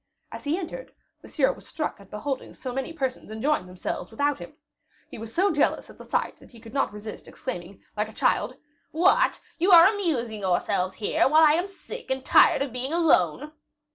[0.31, 4.55] As he entered, Monsieur was struck at beholding so many persons enjoying themselves without him.
[5.11, 8.13] He was so jealous at the sight that he could not resist exclaiming, like a
[8.13, 8.57] child,
[8.91, 9.39] "What!
[9.59, 13.51] you are amusing yourselves here, while I am sick and tired of being alone!"